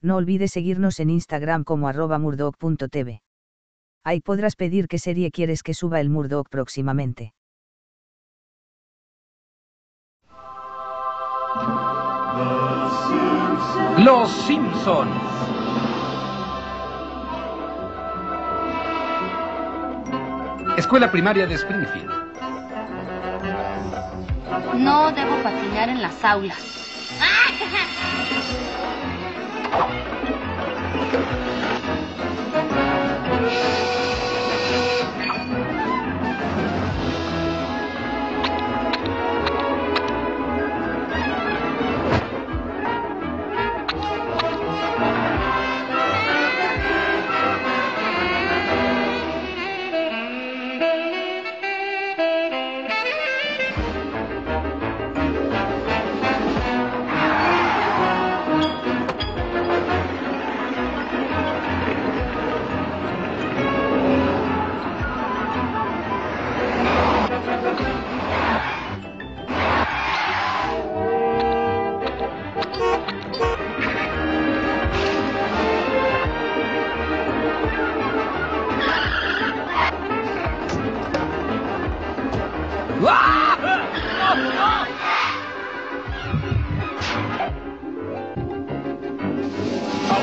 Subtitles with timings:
[0.00, 3.20] No olvides seguirnos en Instagram como arroba murdoc.tv.
[4.04, 7.34] Ahí podrás pedir qué serie quieres que suba el Murdoc próximamente.
[13.98, 15.10] Los Simpsons.
[20.76, 22.10] Escuela Primaria de Springfield.
[24.76, 26.58] No debo patinar en las aulas.
[29.68, 31.47] よっしゃ!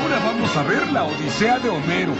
[0.02, 2.12] Ahora vamos a ver la Odisea de Homero.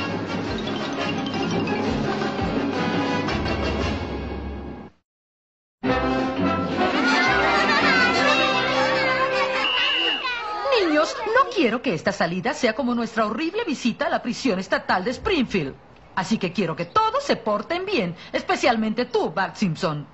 [10.81, 15.05] Niños, no quiero que esta salida sea como nuestra horrible visita a la prisión estatal
[15.05, 15.75] de Springfield.
[16.15, 20.07] Así que quiero que todos se porten bien, especialmente tú, Bart Simpson.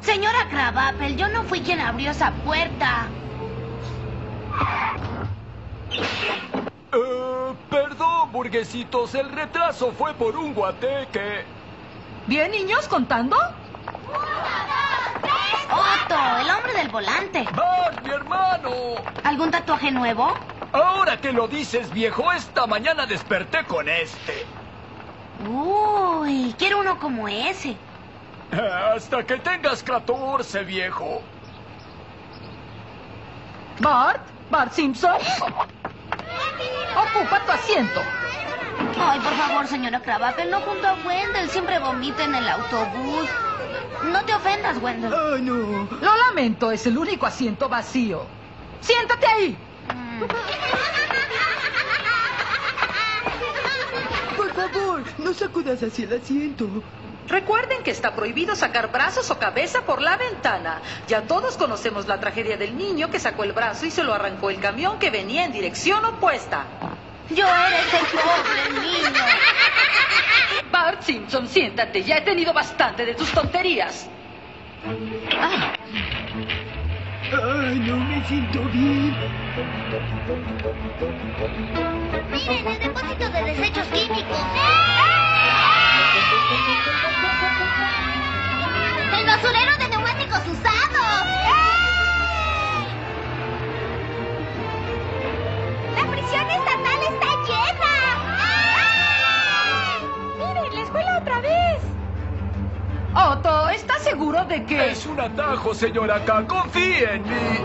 [0.00, 3.08] Señora Crabapple, yo no fui quien abrió esa puerta.
[6.96, 11.44] Eh, perdón, burguesitos, el retraso fue por un guateque.
[12.26, 13.36] ¿Bien, niños, contando?
[15.70, 17.44] Otto, el hombre del volante.
[17.54, 18.70] Bart, mi hermano.
[19.24, 20.32] ¿Algún tatuaje nuevo?
[20.72, 24.46] Ahora que lo dices, viejo, esta mañana desperté con este.
[25.48, 27.76] Uy, quiero uno como ese.
[28.52, 31.20] Eh, Hasta que tengas 14, viejo.
[33.80, 35.12] Bart, Bart Simpson.
[36.96, 38.00] Ocupa tu asiento.
[38.98, 41.50] Ay, por favor, señora Crabapple, no junto a Wendell.
[41.50, 43.28] Siempre vomita en el autobús.
[44.04, 45.12] No te ofendas, Wendell.
[45.12, 45.88] Oh, no.
[46.00, 48.24] Lo lamento, es el único asiento vacío.
[48.80, 49.56] Siéntate ahí.
[54.36, 56.68] Por favor, no sacudas así el asiento.
[57.28, 60.80] Recuerden que está prohibido sacar brazos o cabeza por la ventana.
[61.08, 64.48] Ya todos conocemos la tragedia del niño que sacó el brazo y se lo arrancó
[64.50, 66.64] el camión que venía en dirección opuesta.
[67.30, 69.24] Yo era ese pobre niño.
[70.70, 72.02] Bart Simpson, siéntate.
[72.02, 74.08] Ya he tenido bastante de tus tonterías.
[77.32, 79.16] Ay, no me siento bien.
[82.30, 84.38] Miren, el depósito de desechos químicos.
[89.18, 91.26] ¡El basurero de neumáticos usados!
[95.96, 96.95] ¡La prisión estatal
[103.18, 104.90] Otto, ¿estás seguro de que...?
[104.90, 106.46] Es un atajo, señora K.
[106.46, 107.58] Confíe en mí.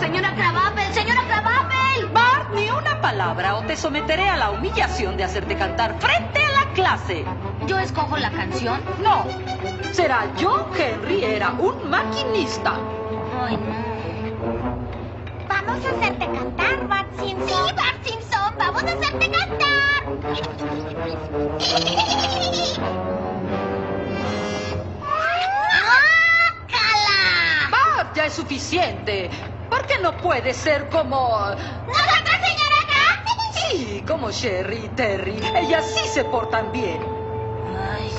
[0.00, 0.90] ¡Señora Crabapple!
[0.94, 2.06] ¡Señora Crabapple!
[2.14, 6.64] Bart, ni una palabra o te someteré a la humillación de hacerte cantar frente a
[6.64, 7.26] la clase.
[7.66, 8.80] ¿Yo escojo la canción?
[9.02, 9.26] No,
[9.92, 12.76] será John Henry era un maquinista.
[13.46, 13.84] Ay, no.
[15.46, 17.48] Vamos a hacerte cantar, Bart Simpson.
[17.48, 19.84] Sí, Bart Simpson, vamos a hacerte cantar.
[28.14, 29.30] Ya es suficiente.
[29.68, 31.38] ¿Por qué no puede ser como...
[31.86, 33.24] ¿Nosotros, señora K?
[33.52, 35.40] Sí, como Sherry y Terry.
[35.56, 37.00] Ellas sí se portan bien.
[37.92, 38.10] Ay.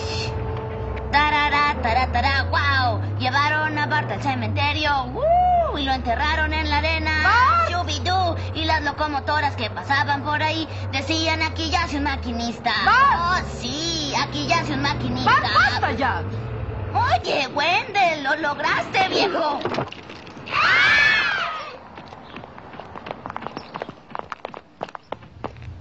[1.12, 3.18] Tarara, tarara, wow.
[3.20, 5.06] Llevaron a Bart al cementerio.
[5.06, 5.78] ¡Uh!
[5.78, 7.12] Y lo enterraron en la arena.
[7.70, 8.36] Shubidú.
[8.54, 12.74] Y las locomotoras que pasaban por ahí decían aquí yace un maquinista.
[12.86, 13.46] Bart.
[13.46, 15.32] Oh, sí, aquí yace un maquinista.
[15.32, 16.24] Bart, basta ya.
[16.96, 19.60] Oye, Wendell, lo lograste, viejo.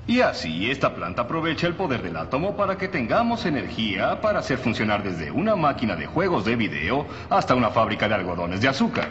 [0.06, 4.58] Y así esta planta aprovecha el poder del átomo para que tengamos energía para hacer
[4.58, 9.08] funcionar desde una máquina de juegos de video hasta una fábrica de algodones de azúcar.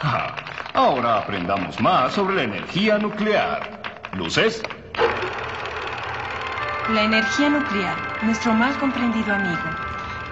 [0.00, 0.34] Ah,
[0.74, 3.80] Ahora aprendamos más sobre la energía nuclear.
[4.14, 4.60] ¿Luces?
[6.92, 9.62] La energía nuclear, nuestro mal comprendido amigo.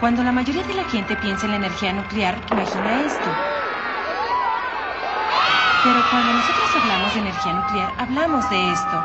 [0.03, 3.31] Cuando la mayoría de la gente piensa en la energía nuclear, imagina esto.
[5.85, 9.05] Pero cuando nosotros hablamos de energía nuclear, hablamos de esto.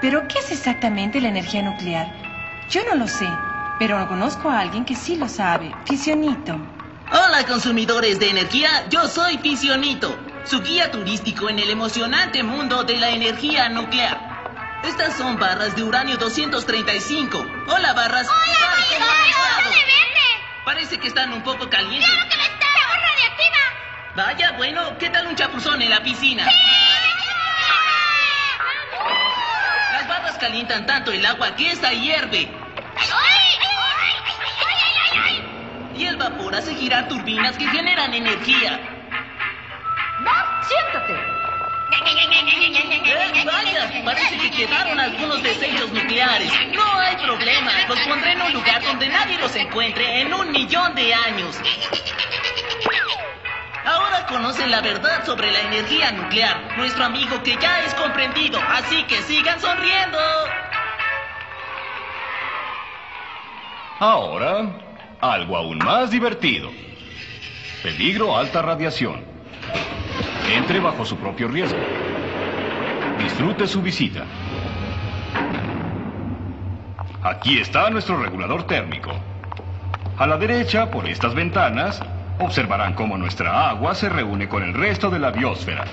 [0.00, 2.06] ¿Pero qué es exactamente la energía nuclear?
[2.70, 3.26] Yo no lo sé,
[3.80, 5.74] pero conozco a alguien que sí lo sabe.
[5.84, 6.54] Fisionito.
[7.10, 12.96] Hola consumidores de energía, yo soy Fisionito, su guía turístico en el emocionante mundo de
[12.96, 14.29] la energía nuclear.
[14.82, 17.46] Estas son barras de uranio 235.
[17.68, 18.26] Hola barras.
[18.28, 18.98] ¡Hola, ¿Qué tal?
[18.98, 19.10] ¿Cómo amigo!
[19.20, 19.70] han estado?
[19.70, 20.64] ¡Dale, vete!
[20.64, 22.08] Parece que están un poco calientes.
[22.10, 22.66] ¡Claro que lo está!
[22.66, 23.58] ¡Agua radiactiva!
[24.16, 26.46] Vaya, bueno, ¿qué tal un chapuzón en la piscina?
[29.92, 32.50] Las barras calientan tanto el agua que esta hierve.
[35.94, 38.80] Y el vapor hace girar turbinas que generan energía.
[40.24, 41.14] Bart, siéntate.
[41.92, 46.52] Eh, vaya, parece que quedaron algunos desechos nucleares.
[46.72, 50.94] No hay problema, los pondré en un lugar donde nadie los encuentre en un millón
[50.94, 51.56] de años.
[53.84, 59.02] Ahora conocen la verdad sobre la energía nuclear, nuestro amigo que ya es comprendido, así
[59.04, 60.18] que sigan sonriendo.
[63.98, 64.66] Ahora,
[65.20, 66.70] algo aún más divertido.
[67.82, 69.29] Peligro alta radiación.
[70.56, 71.78] Entre bajo su propio riesgo.
[73.18, 74.24] Disfrute su visita.
[77.22, 79.12] Aquí está nuestro regulador térmico.
[80.18, 82.02] A la derecha, por estas ventanas,
[82.40, 85.84] observarán cómo nuestra agua se reúne con el resto de la biosfera.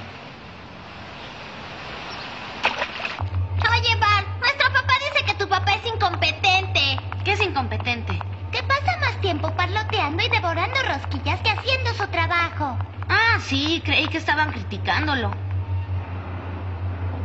[14.47, 15.31] Estaban criticándolo.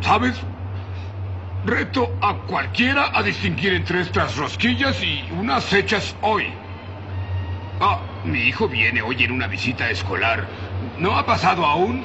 [0.00, 0.34] ¿Sabes?
[1.64, 6.46] Reto a cualquiera a distinguir entre estas rosquillas y unas hechas hoy.
[7.80, 10.44] Ah, mi hijo viene hoy en una visita escolar.
[10.98, 12.02] ¿No ha pasado aún?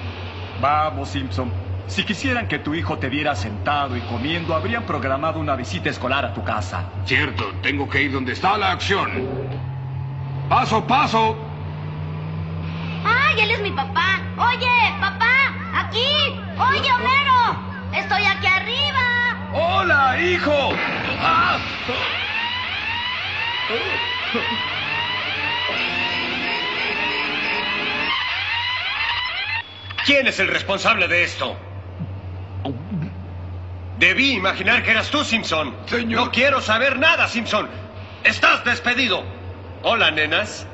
[0.61, 1.51] Vamos, Simpson.
[1.87, 6.25] Si quisieran que tu hijo te viera sentado y comiendo, habrían programado una visita escolar
[6.25, 6.83] a tu casa.
[7.05, 9.09] Cierto, tengo que ir donde está la acción.
[10.49, 11.46] Paso, paso.
[13.37, 14.19] ¡Ay, él es mi papá!
[14.35, 15.53] ¡Oye, papá!
[15.75, 16.41] ¡Aquí!
[16.57, 17.59] ¡Oye, Homero!
[17.93, 19.51] ¡Estoy aquí arriba!
[19.53, 20.73] ¡Hola, hijo!
[21.21, 21.59] ¡Ah!
[30.03, 31.55] ¿Quién es el responsable de esto?
[33.99, 35.75] Debí imaginar que eras tú, Simpson.
[36.07, 37.69] No quiero saber nada, Simpson.
[38.23, 39.23] Estás despedido.
[39.83, 40.65] Hola, nenas.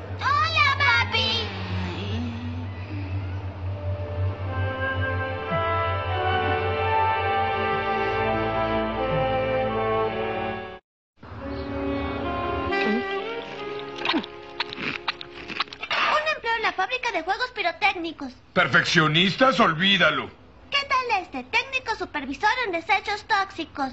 [17.34, 18.32] Juegos pirotécnicos.
[18.52, 20.30] Perfeccionistas, olvídalo.
[20.70, 21.44] ¿Qué tal este?
[21.44, 23.92] Técnico supervisor en desechos tóxicos.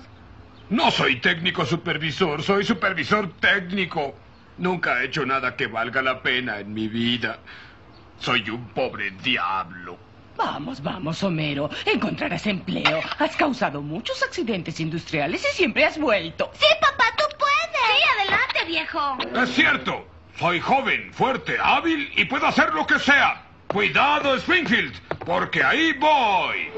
[0.69, 4.15] No soy técnico supervisor, soy supervisor técnico.
[4.57, 7.39] Nunca he hecho nada que valga la pena en mi vida.
[8.19, 9.97] Soy un pobre diablo.
[10.37, 11.69] Vamos, vamos, Homero.
[11.85, 13.01] Encontrarás empleo.
[13.19, 16.51] Has causado muchos accidentes industriales y siempre has vuelto.
[16.53, 17.51] Sí, papá, tú puedes.
[17.73, 19.41] Sí, adelante, viejo.
[19.43, 20.05] Es cierto.
[20.41, 23.43] Soy joven, fuerte, hábil y puedo hacer lo que sea.
[23.67, 26.71] Cuidado, Springfield, porque ahí voy.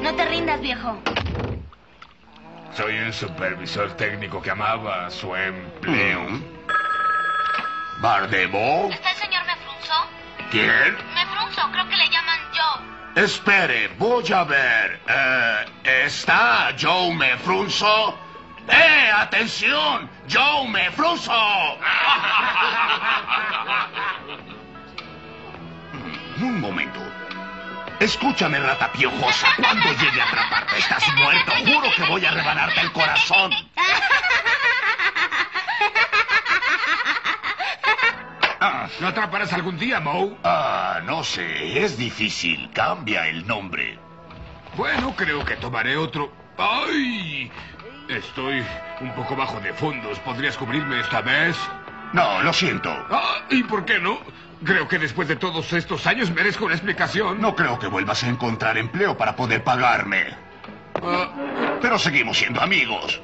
[0.00, 0.96] No te rindas, viejo.
[2.76, 6.24] Soy un supervisor técnico que amaba su empleo.
[8.00, 8.90] ¿Bardemo?
[8.92, 9.94] ¿Está el señor Mefrunzo?
[10.52, 10.96] ¿Quién?
[11.14, 12.23] Mefrunzo, creo que le llaman.
[13.14, 15.00] Espere, voy a ver.
[15.06, 15.64] Eh,
[16.06, 18.18] ¿Está Joe Mefrunzo?
[18.68, 20.10] ¡Eh, atención!
[20.28, 21.32] ¡Joe Mefrunzo!
[26.40, 27.00] Un momento.
[28.00, 29.46] Escúchame, rata piojosa.
[29.56, 31.52] Cuando llegue a atraparte, estás muerto.
[31.64, 33.52] Juro que voy a rebanarte el corazón.
[38.66, 40.38] Ah, ¿Lo atraparás algún día, Moe?
[40.42, 41.84] Ah, no sé.
[41.84, 42.70] Es difícil.
[42.72, 43.98] Cambia el nombre.
[44.74, 46.32] Bueno, creo que tomaré otro.
[46.56, 47.52] ¡Ay!
[48.08, 48.64] Estoy
[49.02, 50.18] un poco bajo de fondos.
[50.20, 51.58] ¿Podrías cubrirme esta vez?
[52.14, 52.88] No, lo siento.
[53.10, 54.18] Ah, ¿y por qué no?
[54.64, 57.42] Creo que después de todos estos años merezco una explicación.
[57.42, 60.24] No creo que vuelvas a encontrar empleo para poder pagarme.
[61.82, 63.20] Pero seguimos siendo amigos.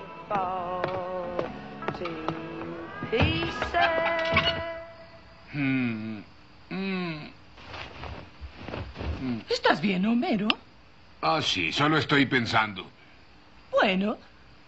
[5.53, 6.19] Mm,
[6.71, 7.31] mm.
[9.49, 10.49] ¿Estás bien, Homero?
[11.23, 12.87] Ah, sí, solo estoy pensando.
[13.71, 14.17] Bueno,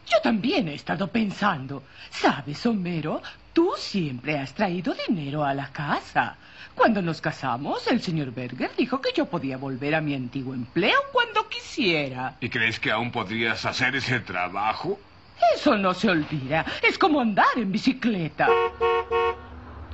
[0.07, 1.83] yo también he estado pensando.
[2.11, 3.23] ¿Sabes, Homero?
[3.53, 6.37] Tú siempre has traído dinero a la casa.
[6.75, 10.99] Cuando nos casamos, el señor Berger dijo que yo podía volver a mi antiguo empleo
[11.13, 12.37] cuando quisiera.
[12.41, 14.99] ¿Y crees que aún podrías hacer ese trabajo?
[15.55, 16.65] Eso no se olvida.
[16.83, 18.49] Es como andar en bicicleta.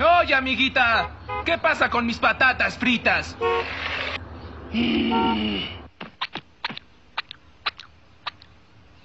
[0.01, 1.11] Oye, amiguita,
[1.45, 3.37] ¿qué pasa con mis patatas fritas?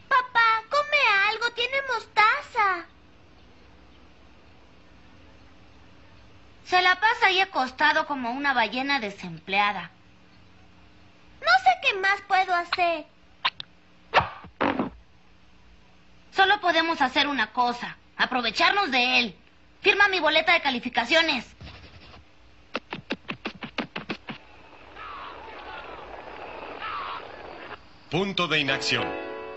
[0.07, 2.85] Papá, come algo, tiene mostaza.
[6.65, 9.89] Se la pasa ahí acostado como una ballena desempleada.
[11.41, 13.05] No sé qué más puedo hacer.
[16.31, 19.42] Solo podemos hacer una cosa, aprovecharnos de él.
[19.83, 21.45] Firma mi boleta de calificaciones.
[28.09, 29.05] Punto de inacción.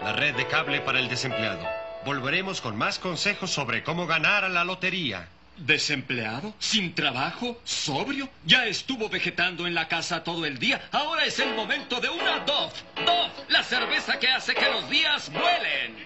[0.02, 1.64] La red de cable para el desempleado.
[2.04, 5.28] Volveremos con más consejos sobre cómo ganar a la lotería.
[5.58, 6.52] ¿Desempleado?
[6.58, 7.60] ¿Sin trabajo?
[7.62, 8.28] ¿Sobrio?
[8.44, 10.88] Ya estuvo vegetando en la casa todo el día.
[10.90, 12.72] Ahora es el momento de una Dove.
[13.06, 15.96] Dove, la cerveza que hace que los días vuelen.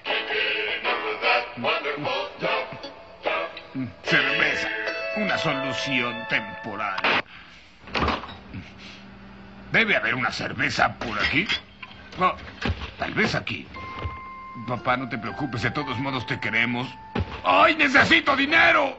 [5.42, 6.96] Solución temporal.
[9.72, 11.46] Debe haber una cerveza por aquí.
[12.18, 12.34] No,
[12.98, 13.66] tal vez aquí.
[14.68, 16.86] Papá, no te preocupes, de todos modos te queremos.
[17.42, 18.98] ¡Ay, necesito dinero!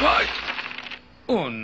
[0.00, 0.26] ¡Ay!
[1.28, 1.63] ¡Oh, no!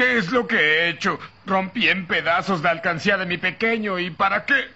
[0.00, 1.20] ¿Qué es lo que he hecho?
[1.44, 4.70] Rompí en pedazos la alcancía de mi pequeño y ¿para qué?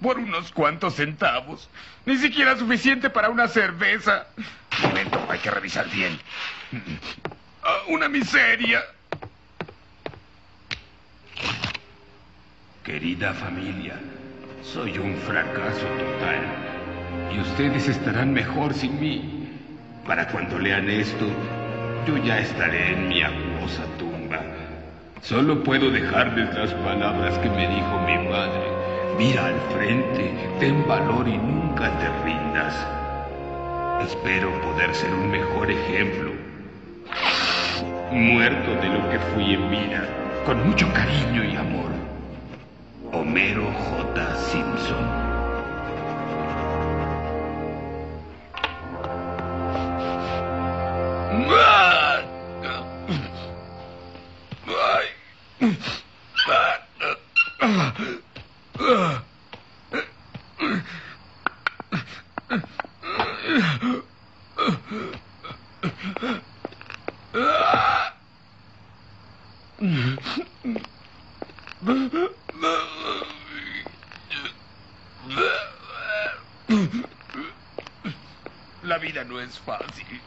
[0.00, 1.68] Por unos cuantos centavos.
[2.06, 4.28] Ni siquiera suficiente para una cerveza.
[4.36, 6.20] Un momento, hay que revisar bien.
[7.64, 8.80] Ah, una miseria.
[12.84, 13.96] Querida familia,
[14.62, 17.34] soy un fracaso total.
[17.34, 19.50] Y ustedes estarán mejor sin mí.
[20.06, 21.26] Para cuando lean esto,
[22.06, 24.07] yo ya estaré en mi acuosa tumba.
[25.22, 28.68] Solo puedo dejarles las palabras que me dijo mi madre.
[29.18, 32.74] Mira al frente, ten valor y nunca te rindas.
[34.00, 36.30] Espero poder ser un mejor ejemplo.
[38.12, 40.08] Muerto de lo que fui en vida,
[40.46, 41.90] con mucho cariño y amor.
[43.12, 44.36] Homero J.
[44.36, 45.27] Simpson.
[78.82, 80.20] La vida no es fácil.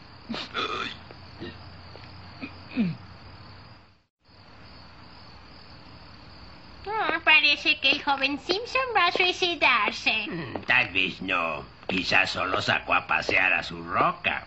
[6.86, 10.26] Ah, parece que el joven Simpson va a suicidarse.
[10.28, 11.64] Mm, Tal vez no.
[11.92, 14.46] Quizás solo sacó a pasear a su roca.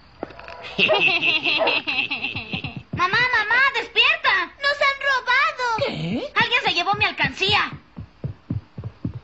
[2.92, 4.50] Mamá, mamá, despierta.
[4.64, 5.78] ¡Nos han robado!
[5.78, 6.28] ¿Qué?
[6.34, 7.72] Alguien se llevó mi alcancía.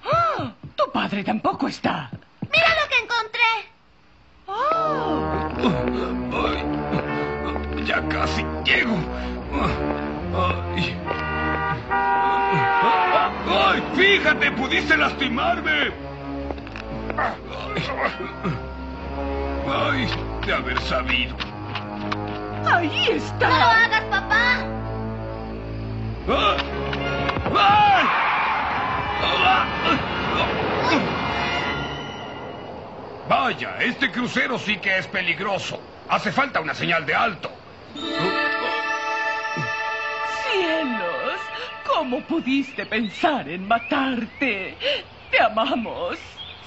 [0.06, 0.52] ¡Ah!
[0.76, 2.12] Tu padre tampoco está.
[2.52, 3.42] ¡Mira lo que encontré!
[6.38, 9.00] Ay, ya casi llego.
[10.36, 10.96] Ay.
[13.50, 16.11] Ay, fíjate, pudiste lastimarme.
[19.68, 20.08] Ay,
[20.46, 21.36] de haber sabido.
[22.66, 23.50] Ahí está.
[23.50, 24.66] ¡No lo hagas, papá!
[26.28, 28.06] ¡Ay!
[33.28, 35.80] Vaya, este crucero sí que es peligroso.
[36.10, 37.50] Hace falta una señal de alto.
[40.44, 41.40] ¡Cielos!
[41.88, 44.78] ¿Cómo pudiste pensar en matarte?
[45.30, 46.18] Te amamos.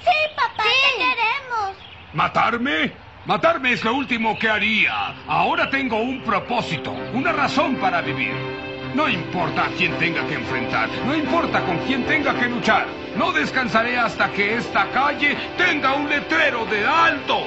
[0.04, 1.76] Sí, papá, te queremos.
[2.12, 2.92] ¿Matarme?
[3.26, 5.14] Matarme es lo último que haría.
[5.26, 8.34] Ahora tengo un propósito, una razón para vivir.
[8.94, 12.86] No importa a quién tenga que enfrentar, no importa con quién tenga que luchar.
[13.16, 17.46] No descansaré hasta que esta calle tenga un letrero de alto.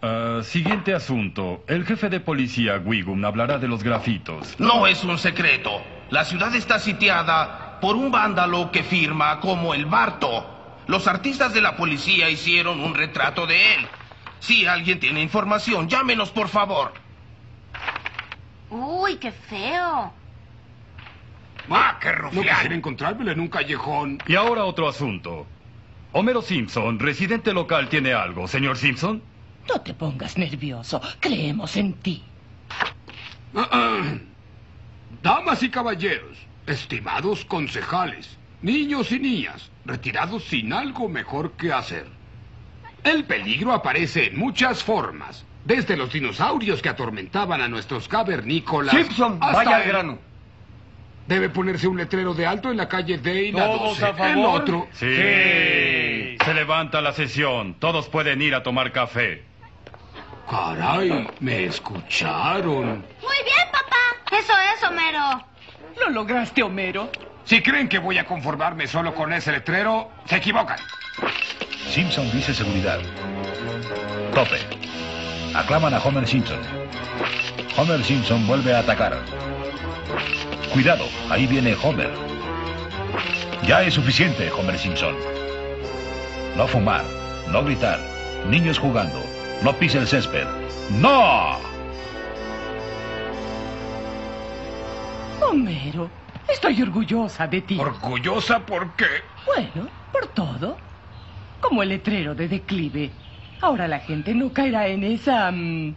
[0.00, 1.64] Ah, siguiente asunto.
[1.66, 4.54] El jefe de policía, Wigum, hablará de los grafitos.
[4.58, 5.82] No es un secreto.
[6.08, 10.46] La ciudad está sitiada por un vándalo que firma como el Barto.
[10.86, 13.86] Los artistas de la policía hicieron un retrato de él.
[14.40, 16.92] Si alguien tiene información, llámenos, por favor.
[18.70, 20.12] Uy, qué feo.
[21.68, 22.44] ¡Ah, qué rufián!
[22.46, 24.18] No quisiera encontrármelo en un callejón.
[24.26, 25.46] Y ahora otro asunto.
[26.12, 28.48] Homero Simpson, residente local, tiene algo.
[28.48, 29.22] Señor Simpson.
[29.68, 31.00] No te pongas nervioso.
[31.20, 32.24] Creemos en ti.
[33.54, 34.02] Ah, ah.
[35.22, 42.06] Damas y caballeros, estimados concejales, niños y niñas, retirados sin algo mejor que hacer.
[43.04, 48.94] El peligro aparece en muchas formas, desde los dinosaurios que atormentaban a nuestros cavernícolas.
[48.94, 50.18] Simpson, hasta vaya al el- grano.
[51.26, 54.04] Debe ponerse un letrero de alto en la calle y la ¿Todos 12.
[54.04, 54.30] a favor?
[54.36, 54.88] El otro.
[54.92, 55.06] Sí.
[56.44, 57.74] Se levanta la sesión.
[57.74, 59.44] Todos pueden ir a tomar café.
[60.50, 63.04] Caray, me escucharon.
[63.22, 64.36] Muy bien, papá.
[64.36, 65.46] Eso es, Homero.
[65.98, 67.10] Lo lograste, Homero.
[67.44, 70.78] Si creen que voy a conformarme solo con ese letrero, se equivocan.
[71.88, 73.00] Simpson dice seguridad.
[74.34, 74.58] Tope.
[75.54, 76.60] Aclaman a Homer Simpson.
[77.76, 79.18] Homer Simpson vuelve a atacar.
[80.72, 82.10] Cuidado, ahí viene Homer.
[83.66, 85.16] Ya es suficiente, Homer Simpson.
[86.56, 87.04] No fumar,
[87.48, 87.98] no gritar,
[88.48, 89.22] niños jugando,
[89.62, 90.46] no pise el césped.
[90.90, 91.69] ¡No!
[95.50, 96.08] Homero,
[96.48, 97.76] estoy orgullosa de ti.
[97.78, 99.06] ¿Orgullosa por qué?
[99.44, 100.76] Bueno, por todo.
[101.60, 103.10] Como el letrero de declive.
[103.60, 105.50] Ahora la gente no caerá en esa...
[105.50, 105.96] mm,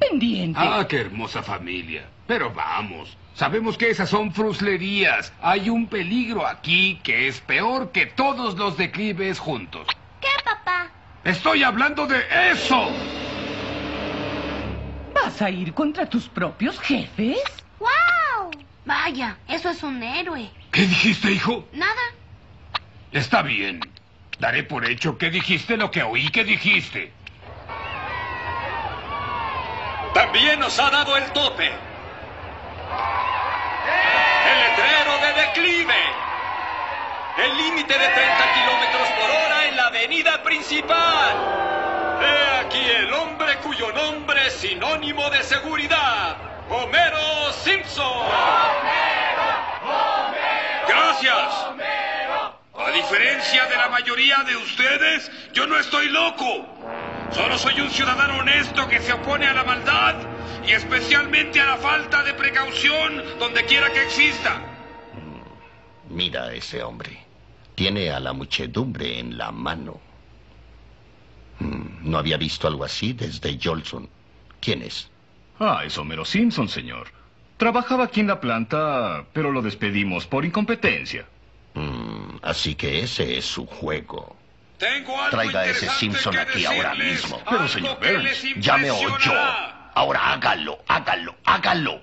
[0.00, 0.58] pendiente.
[0.60, 2.08] Ah, qué hermosa familia.
[2.26, 5.32] Pero vamos, sabemos que esas son fruslerías.
[5.40, 9.86] Hay un peligro aquí que es peor que todos los declives juntos.
[10.20, 10.90] ¿Qué, papá?
[11.22, 12.88] Estoy hablando de eso.
[15.14, 17.38] ¿Vas a ir contra tus propios jefes?
[18.88, 20.48] Vaya, eso es un héroe.
[20.72, 21.68] ¿Qué dijiste, hijo?
[21.72, 22.00] Nada.
[23.12, 23.80] Está bien.
[24.38, 27.12] Daré por hecho que dijiste lo que oí que dijiste.
[30.14, 31.66] También nos ha dado el tope.
[34.46, 35.94] El letrero de declive.
[37.44, 41.36] El límite de 30 kilómetros por hora en la avenida principal.
[42.22, 46.38] He aquí el hombre cuyo nombre es sinónimo de seguridad.
[46.70, 48.28] Homero Simpson.
[50.86, 51.66] Gracias.
[52.74, 56.66] A diferencia de la mayoría de ustedes, yo no estoy loco.
[57.32, 60.16] Solo soy un ciudadano honesto que se opone a la maldad
[60.66, 64.60] y especialmente a la falta de precaución donde quiera que exista.
[66.10, 67.18] Mira a ese hombre.
[67.74, 70.00] Tiene a la muchedumbre en la mano.
[71.60, 74.08] Mm, No había visto algo así desde Jolson.
[74.60, 75.10] ¿Quién es?
[75.58, 77.08] Ah, es Homero Simpson, señor.
[77.56, 81.26] Trabajaba aquí en la planta, pero lo despedimos por incompetencia.
[81.74, 84.36] Mm, así que ese es su juego.
[84.78, 87.42] Tengo algo Traiga a ese Simpson que aquí ahora mismo.
[87.46, 89.08] algo que les ya me oyó.
[89.08, 89.90] impresionará.
[89.94, 92.00] Ahora hágalo, hágalo, hágalo.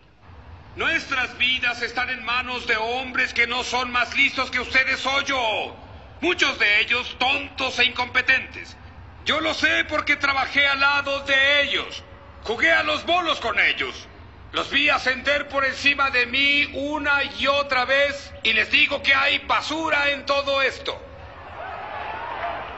[0.75, 5.21] Nuestras vidas están en manos de hombres que no son más listos que ustedes o
[5.21, 5.75] yo.
[6.19, 8.75] Muchos de ellos tontos e incompetentes.
[9.23, 12.03] Yo lo sé porque trabajé al lado de ellos.
[12.43, 14.07] Jugué a los bolos con ellos.
[14.55, 19.13] Los vi ascender por encima de mí una y otra vez y les digo que
[19.13, 20.97] hay basura en todo esto.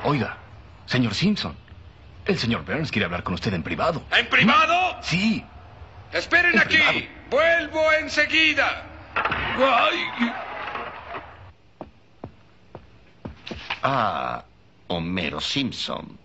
[0.04, 0.38] Oiga,
[0.88, 1.56] señor Simpson.
[2.26, 4.02] El señor Burns quiere hablar con usted en privado.
[4.12, 4.98] ¿En privado?
[5.04, 5.46] Sí.
[6.12, 6.78] Esperen En aquí.
[6.78, 7.00] privado.
[7.30, 8.84] Vuelvo enseguida.
[9.13, 10.34] Ay.
[13.84, 14.44] Ah,
[14.88, 16.18] Homero Simpson.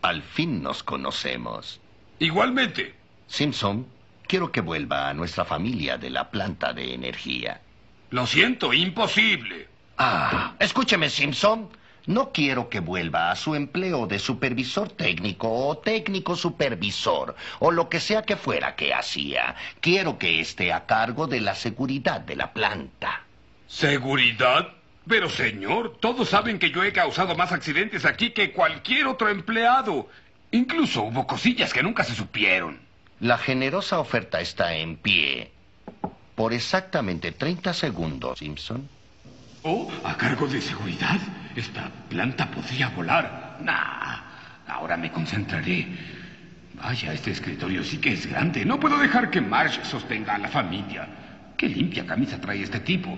[0.00, 1.80] Al fin nos conocemos.
[2.18, 2.94] Igualmente.
[3.26, 3.86] Simpson,
[4.26, 7.60] quiero que vuelva a nuestra familia de la planta de energía.
[8.10, 9.68] Lo siento, imposible.
[9.98, 11.68] Ah, escúcheme, Simpson.
[12.06, 17.88] No quiero que vuelva a su empleo de supervisor técnico o técnico supervisor o lo
[17.88, 19.56] que sea que fuera que hacía.
[19.80, 23.24] Quiero que esté a cargo de la seguridad de la planta.
[23.66, 24.68] ¿Seguridad?
[25.08, 30.08] Pero señor, todos saben que yo he causado más accidentes aquí que cualquier otro empleado.
[30.52, 32.85] Incluso hubo cosillas que nunca se supieron.
[33.20, 35.50] La generosa oferta está en pie.
[36.34, 38.88] Por exactamente 30 segundos, Simpson.
[39.62, 41.18] Oh, a cargo de seguridad.
[41.56, 43.56] Esta planta podría volar.
[43.60, 44.20] Nah,
[44.68, 45.88] ahora me concentraré.
[46.74, 48.66] Vaya, este escritorio sí que es grande.
[48.66, 51.08] No puedo dejar que Marsh sostenga a la familia.
[51.56, 53.16] Qué limpia camisa trae este tipo.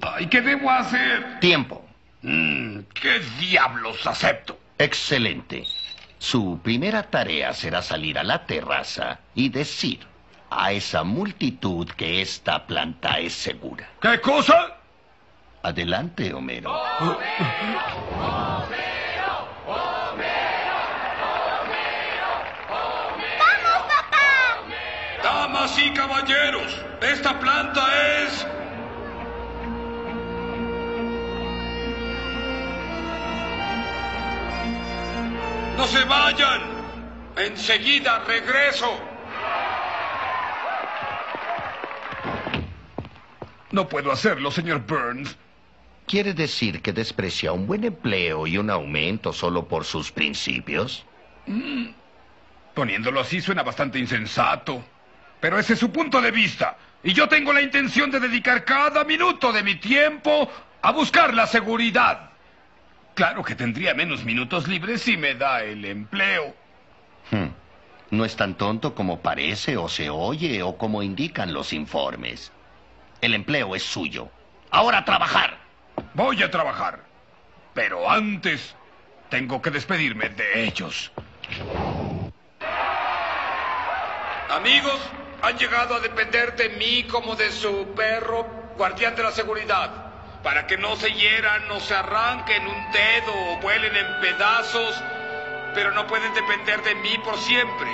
[0.00, 1.40] Ay, ¿qué debo hacer?
[1.40, 1.84] Tiempo.
[2.22, 4.58] Mm, ¿Qué diablos acepto?
[4.78, 5.64] Excelente.
[6.22, 10.06] Su primera tarea será salir a la terraza y decir
[10.50, 13.88] a esa multitud que esta planta es segura.
[14.00, 14.76] ¿Qué cosa?
[15.64, 16.70] Adelante, Homero.
[16.70, 17.16] ¡Vamos,
[23.88, 24.58] papá!
[25.24, 27.82] Damas y caballeros, esta planta
[28.20, 28.46] es...
[35.82, 36.60] ¡No se vayan!
[37.36, 39.00] Enseguida regreso.
[43.72, 45.36] No puedo hacerlo, señor Burns.
[46.06, 51.04] ¿Quiere decir que desprecia un buen empleo y un aumento solo por sus principios?
[51.46, 51.88] Mm.
[52.74, 54.84] Poniéndolo así suena bastante insensato.
[55.40, 56.78] Pero ese es su punto de vista.
[57.02, 60.48] Y yo tengo la intención de dedicar cada minuto de mi tiempo
[60.80, 62.31] a buscar la seguridad.
[63.14, 66.54] Claro que tendría menos minutos libres si me da el empleo.
[67.30, 67.48] Hmm.
[68.10, 72.52] No es tan tonto como parece o se oye o como indican los informes.
[73.20, 74.28] El empleo es suyo.
[74.70, 75.58] Ahora a trabajar.
[76.14, 77.04] Voy a trabajar.
[77.74, 78.74] Pero antes
[79.30, 81.12] tengo que despedirme de ellos.
[84.50, 85.00] Amigos,
[85.42, 88.46] han llegado a depender de mí como de su perro,
[88.76, 90.01] guardián de la seguridad,
[90.42, 95.02] para que no se hieran o se arranquen un dedo o vuelen en pedazos,
[95.74, 97.90] pero no pueden depender de mí por siempre.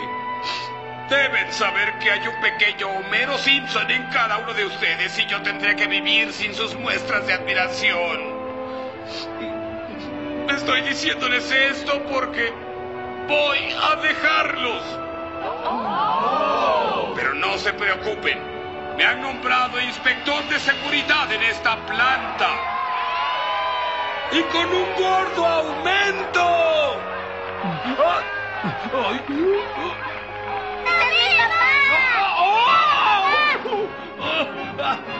[1.11, 5.41] Deben saber que hay un pequeño Homero Simpson en cada uno de ustedes y yo
[5.43, 8.39] tendré que vivir sin sus muestras de admiración.
[10.51, 12.53] Estoy diciéndoles esto porque
[13.27, 14.83] voy a dejarlos.
[17.15, 18.58] Pero no se preocupen.
[18.99, 22.49] Me han nombrado inspector de seguridad en esta planta.
[24.33, 27.01] Y con un gordo aumento.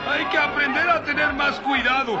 [0.09, 2.19] Hay que aprender a tener más cuidado.